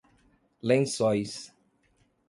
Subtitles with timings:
[0.63, 1.53] Lençóis